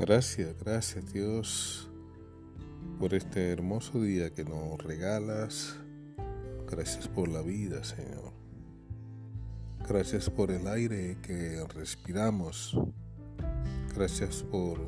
Gracias, 0.00 0.56
gracias 0.64 1.12
Dios 1.12 1.90
por 2.98 3.12
este 3.12 3.50
hermoso 3.50 4.00
día 4.00 4.30
que 4.30 4.44
nos 4.44 4.82
regalas. 4.82 5.76
Gracias 6.70 7.06
por 7.06 7.28
la 7.28 7.42
vida, 7.42 7.84
Señor. 7.84 8.32
Gracias 9.86 10.30
por 10.30 10.52
el 10.52 10.66
aire 10.68 11.18
que 11.20 11.62
respiramos. 11.74 12.80
Gracias 13.94 14.42
por 14.42 14.78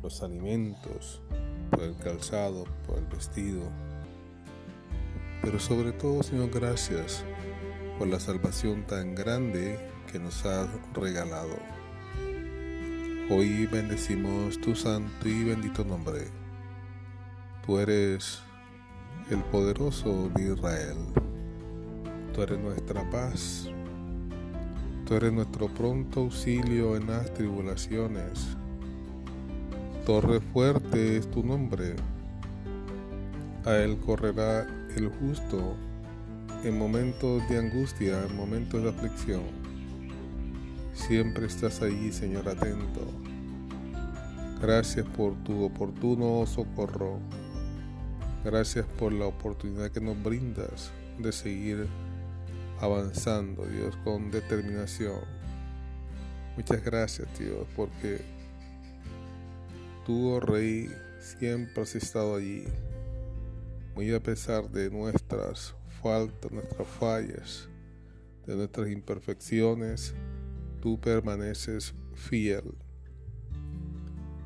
los 0.00 0.22
alimentos, 0.22 1.20
por 1.72 1.82
el 1.82 1.96
calzado, 1.96 2.66
por 2.86 2.98
el 2.98 3.06
vestido. 3.06 3.62
Pero 5.42 5.58
sobre 5.58 5.90
todo, 5.90 6.22
Señor, 6.22 6.50
gracias 6.50 7.24
por 7.98 8.06
la 8.06 8.20
salvación 8.20 8.86
tan 8.86 9.16
grande 9.16 9.76
que 10.12 10.20
nos 10.20 10.46
has 10.46 10.68
regalado. 10.94 11.79
Hoy 13.32 13.66
bendecimos 13.66 14.60
tu 14.60 14.74
santo 14.74 15.28
y 15.28 15.44
bendito 15.44 15.84
nombre. 15.84 16.26
Tú 17.64 17.78
eres 17.78 18.42
el 19.30 19.38
poderoso 19.44 20.28
de 20.34 20.52
Israel. 20.52 20.96
Tú 22.34 22.42
eres 22.42 22.58
nuestra 22.58 23.08
paz. 23.08 23.68
Tú 25.06 25.14
eres 25.14 25.32
nuestro 25.32 25.68
pronto 25.68 26.22
auxilio 26.22 26.96
en 26.96 27.06
las 27.06 27.32
tribulaciones. 27.32 28.48
Torre 30.04 30.40
fuerte 30.40 31.18
es 31.18 31.30
tu 31.30 31.44
nombre. 31.44 31.94
A 33.64 33.76
él 33.76 33.96
correrá 33.98 34.66
el 34.96 35.08
justo 35.08 35.76
en 36.64 36.76
momentos 36.76 37.48
de 37.48 37.58
angustia, 37.58 38.24
en 38.28 38.36
momentos 38.36 38.82
de 38.82 38.88
aflicción. 38.88 39.59
Siempre 41.06 41.46
estás 41.46 41.80
allí, 41.82 42.12
Señor, 42.12 42.48
atento. 42.48 43.00
Gracias 44.60 45.06
por 45.16 45.34
tu 45.42 45.64
oportuno 45.64 46.46
socorro. 46.46 47.18
Gracias 48.44 48.86
por 48.98 49.12
la 49.12 49.24
oportunidad 49.26 49.90
que 49.90 50.00
nos 50.00 50.22
brindas 50.22 50.92
de 51.18 51.32
seguir 51.32 51.88
avanzando, 52.80 53.64
Dios, 53.66 53.96
con 54.04 54.30
determinación. 54.30 55.20
Muchas 56.56 56.84
gracias, 56.84 57.26
Dios, 57.36 57.66
porque 57.74 58.20
tú, 60.04 60.28
oh 60.28 60.40
Rey, 60.40 60.90
siempre 61.18 61.82
has 61.82 61.94
estado 61.96 62.36
allí, 62.36 62.66
muy 63.94 64.12
a 64.14 64.22
pesar 64.22 64.68
de 64.70 64.90
nuestras 64.90 65.74
faltas, 66.02 66.52
nuestras 66.52 66.86
fallas, 66.86 67.68
de 68.46 68.54
nuestras 68.54 68.90
imperfecciones 68.90 70.14
tú 70.80 70.98
permaneces 71.00 71.94
fiel. 72.14 72.74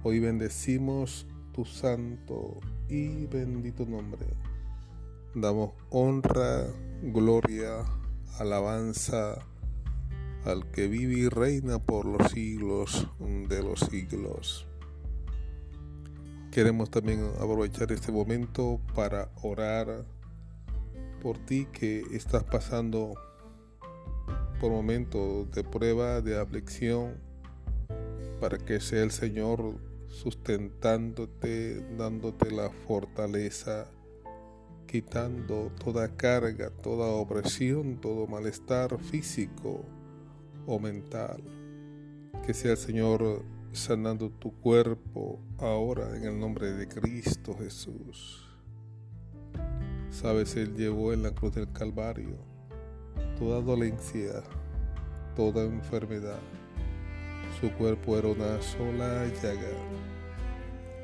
Hoy 0.02 0.20
bendecimos 0.20 1.26
tu 1.52 1.64
santo 1.64 2.60
y 2.88 3.26
bendito 3.26 3.86
nombre. 3.86 4.26
Damos 5.34 5.72
honra, 5.90 6.66
gloria, 7.02 7.84
alabanza 8.38 9.38
al 10.44 10.70
que 10.70 10.88
vive 10.88 11.14
y 11.14 11.28
reina 11.28 11.78
por 11.78 12.04
los 12.04 12.32
siglos 12.32 13.08
de 13.48 13.62
los 13.62 13.80
siglos. 13.80 14.66
Queremos 16.50 16.90
también 16.90 17.24
aprovechar 17.40 17.90
este 17.90 18.12
momento 18.12 18.80
para 18.94 19.30
orar 19.42 20.04
por 21.22 21.38
ti 21.38 21.66
que 21.72 22.04
estás 22.12 22.44
pasando 22.44 23.14
por 24.60 24.70
momentos 24.70 25.50
de 25.52 25.64
prueba, 25.64 26.20
de 26.20 26.40
aflicción, 26.40 27.14
para 28.40 28.58
que 28.58 28.80
sea 28.80 29.02
el 29.02 29.10
Señor 29.10 29.78
sustentándote, 30.08 31.80
dándote 31.96 32.50
la 32.50 32.70
fortaleza, 32.70 33.90
quitando 34.86 35.72
toda 35.82 36.16
carga, 36.16 36.70
toda 36.70 37.06
opresión, 37.06 38.00
todo 38.00 38.26
malestar 38.26 38.98
físico 38.98 39.84
o 40.66 40.78
mental. 40.78 41.42
Que 42.46 42.54
sea 42.54 42.72
el 42.72 42.76
Señor 42.76 43.42
sanando 43.72 44.30
tu 44.30 44.52
cuerpo 44.60 45.40
ahora 45.58 46.16
en 46.16 46.24
el 46.24 46.38
nombre 46.38 46.72
de 46.72 46.86
Cristo 46.86 47.56
Jesús. 47.58 48.48
Sabes, 50.10 50.54
Él 50.54 50.74
llevó 50.74 51.12
en 51.12 51.22
la 51.22 51.32
cruz 51.32 51.54
del 51.54 51.72
Calvario 51.72 52.53
toda 53.38 53.60
dolencia, 53.60 54.42
toda 55.36 55.64
enfermedad. 55.64 56.40
Su 57.60 57.70
cuerpo 57.72 58.18
era 58.18 58.28
una 58.28 58.60
sola 58.62 59.26
llaga, 59.42 59.72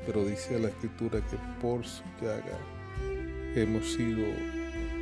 pero 0.05 0.25
dice 0.25 0.59
la 0.59 0.69
escritura 0.69 1.21
que 1.21 1.37
por 1.61 1.85
su 1.85 2.03
llaga 2.21 2.57
hemos 3.55 3.93
sido 3.93 4.25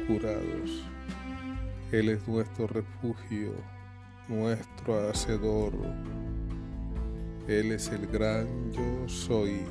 curados. 0.08 0.84
Él 1.92 2.09
es 2.09 2.28
nuestro 2.28 2.68
refugio, 2.68 3.53
nuestro 4.28 5.09
hacedor. 5.09 5.74
Él 7.48 7.72
es 7.72 7.90
el 7.90 8.06
gran 8.08 8.72
yo 8.72 9.08
soy. 9.08 9.62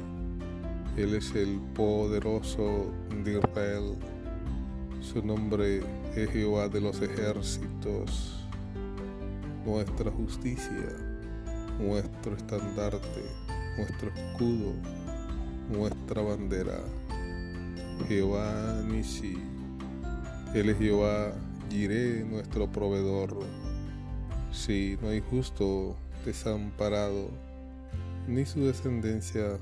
Él 0.96 1.14
es 1.14 1.32
el 1.36 1.60
poderoso 1.74 2.92
de 3.24 3.38
Israel. 3.38 3.96
Su 5.12 5.24
nombre 5.24 5.80
es 6.14 6.30
Jehová 6.32 6.68
de 6.68 6.82
los 6.82 7.00
ejércitos, 7.00 8.46
nuestra 9.64 10.10
justicia, 10.10 10.92
nuestro 11.80 12.36
estandarte, 12.36 13.24
nuestro 13.78 14.10
escudo, 14.10 14.74
nuestra 15.70 16.20
bandera. 16.20 16.78
Jehová 18.06 18.82
Nisi, 18.86 19.38
Él 20.52 20.68
es 20.68 20.76
Jehová 20.76 21.32
Jiré, 21.70 22.22
nuestro 22.24 22.70
proveedor. 22.70 23.34
Si 24.52 24.98
no 25.00 25.08
hay 25.08 25.20
justo 25.20 25.96
desamparado, 26.26 27.30
ni 28.26 28.44
su 28.44 28.60
descendencia 28.66 29.56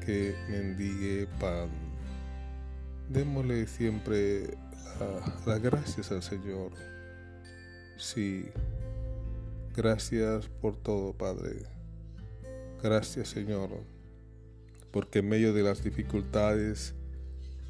que 0.00 0.34
mendigue 0.48 1.26
pan. 1.38 1.87
Démosle 3.08 3.66
siempre 3.66 4.58
las 5.46 5.62
gracias 5.62 6.12
al 6.12 6.22
Señor. 6.22 6.72
Sí, 7.96 8.46
gracias 9.74 10.46
por 10.60 10.76
todo, 10.76 11.14
Padre. 11.14 11.66
Gracias, 12.82 13.28
Señor, 13.28 13.70
porque 14.92 15.20
en 15.20 15.28
medio 15.28 15.52
de 15.52 15.62
las 15.62 15.82
dificultades 15.82 16.94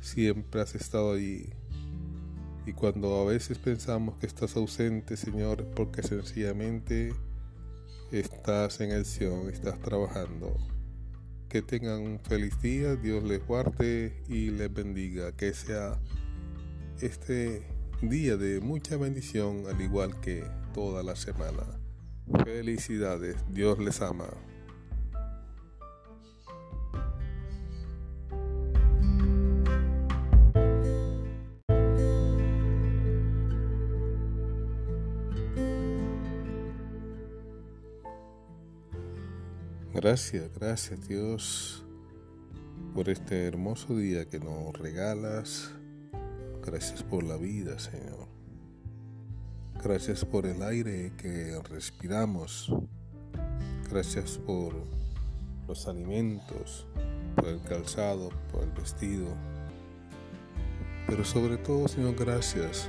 siempre 0.00 0.60
has 0.60 0.75
estado 0.75 1.12
allí. 1.12 1.50
Y 2.66 2.72
cuando 2.72 3.20
a 3.20 3.25
veces 3.25 3.59
pensamos 3.59 4.19
que 4.19 4.26
estás 4.26 4.56
ausente, 4.56 5.16
Señor, 5.16 5.65
porque 5.75 6.03
sencillamente 6.03 7.15
estás 8.10 8.81
en 8.81 8.91
el 8.91 9.06
estás 9.50 9.81
trabajando. 9.81 10.56
Que 11.48 11.62
tengan 11.62 12.03
un 12.03 12.20
feliz 12.20 12.60
día, 12.60 12.94
Dios 12.97 13.25
les 13.25 13.44
guarde 13.47 14.12
y 14.28 14.50
les 14.50 14.72
bendiga. 14.72 15.32
Que 15.32 15.54
sea 15.54 15.98
este 17.00 17.62
día 18.03 18.36
de 18.36 18.60
mucha 18.60 18.98
bendición 18.98 19.64
al 19.66 19.81
igual 19.81 20.20
que 20.20 20.44
toda 20.75 21.03
la 21.03 21.16
semana. 21.16 21.64
Felicidades, 22.44 23.37
Dios 23.50 23.78
les 23.78 24.03
ama. 24.03 24.28
Gracias, 40.00 40.49
gracias 40.55 41.09
Dios 41.09 41.85
por 42.95 43.09
este 43.09 43.47
hermoso 43.47 43.97
día 43.97 44.27
que 44.27 44.39
nos 44.39 44.73
regalas 44.79 45.73
Gracias 46.65 47.03
por 47.03 47.25
la 47.25 47.37
vida, 47.37 47.81
Señor. 47.81 48.29
Gracias 49.83 50.25
por 50.25 50.47
el 50.47 50.62
aire 50.62 51.12
que 51.17 51.61
respiramos. 51.69 52.73
Gracias 53.91 54.39
por 54.39 54.75
los 55.67 55.89
alimentos, 55.89 56.87
por 57.35 57.49
el 57.49 57.61
calzado, 57.62 58.29
por 58.53 58.62
el 58.62 58.71
vestido. 58.71 59.29
Pero 61.09 61.25
sobre 61.25 61.56
todo, 61.56 61.89
Señor, 61.89 62.15
gracias 62.15 62.89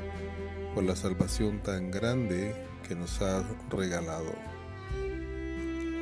por 0.76 0.84
la 0.84 0.96
salvación 0.96 1.64
tan 1.64 1.90
grande 1.90 2.54
que 2.88 2.94
nos 2.94 3.20
has 3.20 3.46
regalado. 3.72 4.59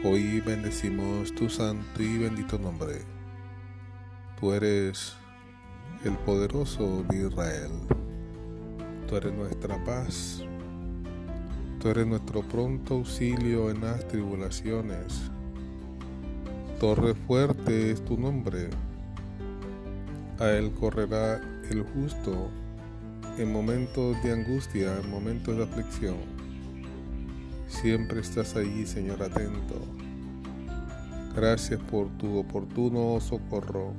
Hoy 0.03 0.41
bendecimos 0.41 1.33
tu 1.33 1.49
santo 1.49 2.03
y 2.03 2.19
bendito 2.19 2.59
nombre. 2.59 3.01
Tú 4.39 4.53
eres 4.53 5.15
el 6.05 6.15
poderoso 6.19 7.03
de 7.09 7.27
Israel. 7.27 7.71
Tú 9.07 9.15
eres 9.15 9.33
nuestra 9.33 9.83
paz. 9.83 10.43
Tú 11.81 11.89
eres 11.89 12.05
nuestro 12.05 12.43
pronto 12.43 12.93
auxilio 12.93 13.71
en 13.71 13.81
las 13.81 14.07
tribulaciones. 14.07 15.31
Torre 16.79 17.15
fuerte 17.15 17.89
es 17.89 18.05
tu 18.05 18.19
nombre. 18.19 18.69
A 20.37 20.51
él 20.51 20.71
correrá 20.79 21.41
el 21.71 21.81
justo 21.81 22.51
en 23.39 23.51
momentos 23.51 24.21
de 24.21 24.31
angustia, 24.31 24.95
en 25.03 25.09
momentos 25.09 25.57
de 25.57 25.63
aflicción. 25.63 26.36
Siempre 27.67 28.21
estás 28.21 28.55
allí, 28.55 28.85
Señor, 28.85 29.21
atento. 29.21 29.75
Gracias 31.35 31.79
por 31.79 32.09
tu 32.17 32.37
oportuno 32.37 33.19
socorro. 33.19 33.93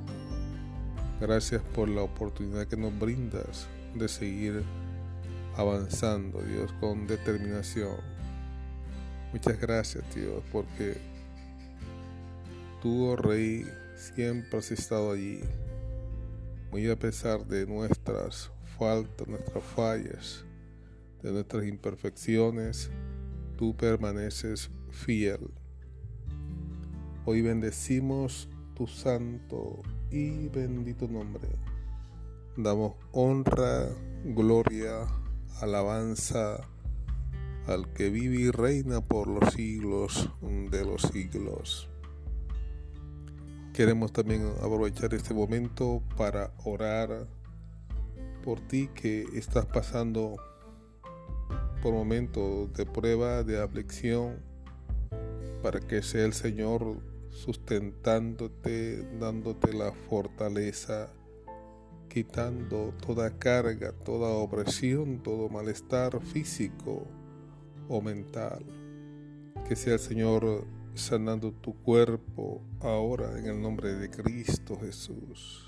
Gracias 1.21 1.61
por 1.75 1.87
la 1.87 2.01
oportunidad 2.01 2.67
que 2.67 2.77
nos 2.77 2.97
brindas 2.97 3.67
de 3.95 4.07
seguir 4.07 4.63
avanzando, 5.55 6.41
Dios, 6.41 6.73
con 6.79 7.07
determinación. 7.07 7.97
Muchas 9.31 9.59
gracias, 9.59 10.03
Dios, 10.15 10.43
porque 10.51 10.97
tú, 12.81 13.05
oh 13.05 13.15
Rey, 13.15 13.65
siempre 13.95 14.57
has 14.57 14.71
estado 14.71 15.11
allí, 15.11 15.41
muy 16.71 16.89
a 16.89 16.97
pesar 16.97 17.45
de 17.45 17.67
nuestras 17.67 18.49
faltas, 18.77 19.27
nuestras 19.27 19.63
fallas, 19.63 20.45
de 21.21 21.31
nuestras 21.31 21.65
imperfecciones, 21.65 22.89
tú 23.59 23.75
permaneces 23.75 24.71
fiel. 24.89 25.51
Hoy 27.25 27.41
bendecimos 27.41 28.47
tu 28.73 28.87
santo 28.87 29.81
y 30.09 30.47
bendito 30.47 31.09
nombre. 31.09 31.49
Damos 32.55 32.93
honra, 33.11 33.89
gloria, 34.23 35.05
alabanza 35.59 36.61
al 37.67 37.91
que 37.91 38.09
vive 38.09 38.37
y 38.43 38.49
reina 38.49 39.01
por 39.01 39.27
los 39.27 39.53
siglos 39.53 40.29
de 40.71 40.85
los 40.85 41.01
siglos. 41.01 41.89
Queremos 43.73 44.13
también 44.13 44.53
aprovechar 44.63 45.13
este 45.13 45.33
momento 45.33 46.01
para 46.15 46.53
orar 46.63 47.27
por 48.41 48.61
ti 48.61 48.87
que 48.95 49.25
estás 49.33 49.65
pasando 49.65 50.37
por 51.81 51.93
momentos 51.93 52.73
de 52.73 52.85
prueba, 52.85 53.43
de 53.43 53.61
aflicción, 53.61 54.37
para 55.61 55.79
que 55.79 56.01
sea 56.01 56.25
el 56.25 56.33
Señor 56.33 56.97
sustentándote, 57.29 59.03
dándote 59.19 59.73
la 59.73 59.91
fortaleza, 59.91 61.11
quitando 62.09 62.93
toda 63.05 63.37
carga, 63.37 63.93
toda 64.03 64.29
opresión, 64.29 65.21
todo 65.23 65.49
malestar 65.49 66.19
físico 66.21 67.07
o 67.87 68.01
mental. 68.01 68.65
Que 69.67 69.75
sea 69.75 69.93
el 69.93 69.99
Señor 69.99 70.65
sanando 70.95 71.51
tu 71.51 71.75
cuerpo 71.81 72.61
ahora 72.81 73.37
en 73.39 73.45
el 73.45 73.61
nombre 73.61 73.93
de 73.93 74.09
Cristo 74.09 74.77
Jesús. 74.79 75.65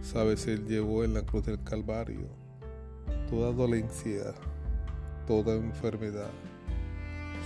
Sabes, 0.00 0.46
Él 0.46 0.64
llevó 0.66 1.04
en 1.04 1.14
la 1.14 1.22
cruz 1.22 1.44
del 1.44 1.62
Calvario 1.62 2.47
toda 3.30 3.52
dolencia, 3.52 4.34
toda 5.26 5.54
enfermedad. 5.54 6.30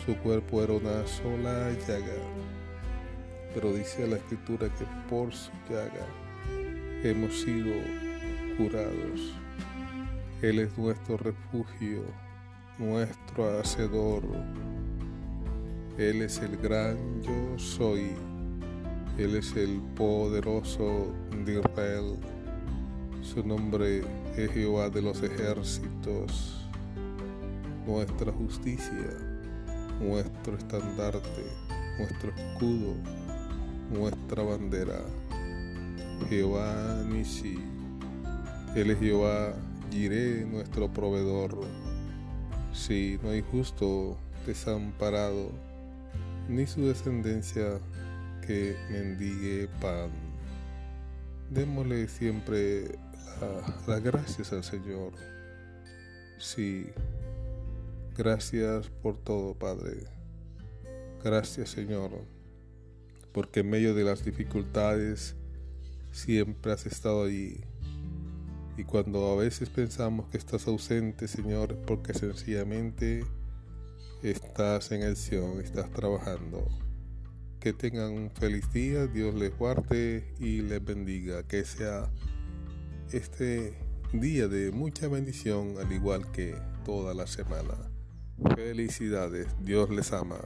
Su 0.06 0.16
cuerpo 0.18 0.62
era 0.62 0.74
una 0.74 1.06
sola 1.06 1.70
llaga, 1.86 2.16
pero 3.54 3.72
dice 3.72 4.06
la 4.06 4.16
escritura 4.16 4.68
que 4.68 4.84
por 5.08 5.32
su 5.32 5.50
llaga 5.68 6.06
hemos 7.02 7.40
sido 7.40 7.74
curados. 8.56 9.34
Él 10.40 10.60
es 10.60 10.76
nuestro 10.78 11.16
refugio, 11.16 12.02
nuestro 12.78 13.60
hacedor. 13.60 14.22
Él 15.98 16.22
es 16.22 16.38
el 16.38 16.56
gran 16.56 16.96
yo 17.22 17.58
soy. 17.58 18.12
Él 19.18 19.36
es 19.36 19.54
el 19.56 19.80
poderoso 19.94 21.12
de 21.44 21.60
Israel. 21.60 22.18
Su 23.22 23.46
nombre 23.46 24.02
es 24.36 24.50
Jehová 24.50 24.90
de 24.90 25.00
los 25.00 25.22
ejércitos, 25.22 26.66
nuestra 27.86 28.32
justicia, 28.32 29.16
nuestro 30.00 30.56
estandarte, 30.56 31.46
nuestro 31.98 32.30
escudo, 32.30 32.94
nuestra 33.92 34.42
bandera. 34.42 35.00
Jehová 36.28 37.02
Nisi, 37.08 37.58
Él 38.74 38.90
es 38.90 38.98
Jehová 38.98 39.54
Jiré, 39.90 40.44
nuestro 40.44 40.88
proveedor. 40.92 41.60
Si 42.72 43.18
no 43.22 43.30
hay 43.30 43.42
justo 43.42 44.16
desamparado, 44.46 45.52
ni 46.48 46.66
su 46.66 46.86
descendencia 46.86 47.78
que 48.46 48.76
mendigue 48.90 49.68
pan. 49.80 50.31
Démosle 51.50 52.08
siempre 52.08 52.98
las 53.86 54.02
gracias 54.02 54.52
al 54.52 54.64
Señor. 54.64 55.12
Sí, 56.38 56.86
gracias 58.16 58.88
por 59.02 59.16
todo, 59.16 59.54
Padre. 59.54 60.04
Gracias, 61.22 61.70
Señor, 61.70 62.10
porque 63.32 63.60
en 63.60 63.70
medio 63.70 63.94
de 63.94 64.04
las 64.04 64.24
dificultades 64.24 65.36
siempre 66.10 66.72
has 66.72 66.86
estado 66.86 67.24
allí. 67.24 67.60
Y 68.76 68.84
cuando 68.84 69.30
a 69.30 69.36
veces 69.36 69.68
pensamos 69.68 70.28
que 70.30 70.38
estás 70.38 70.66
ausente, 70.66 71.28
Señor, 71.28 71.76
porque 71.86 72.14
sencillamente 72.14 73.24
estás 74.22 74.90
en 74.92 75.14
Sion, 75.14 75.60
estás 75.60 75.90
trabajando. 75.90 76.66
Que 77.62 77.72
tengan 77.72 78.10
un 78.10 78.28
feliz 78.32 78.72
día, 78.72 79.06
Dios 79.06 79.36
les 79.36 79.56
guarde 79.56 80.34
y 80.40 80.62
les 80.62 80.84
bendiga. 80.84 81.44
Que 81.44 81.64
sea 81.64 82.10
este 83.12 83.78
día 84.12 84.48
de 84.48 84.72
mucha 84.72 85.06
bendición 85.06 85.76
al 85.78 85.92
igual 85.92 86.28
que 86.32 86.56
toda 86.84 87.14
la 87.14 87.28
semana. 87.28 87.74
Felicidades, 88.56 89.46
Dios 89.60 89.90
les 89.90 90.12
ama. 90.12 90.40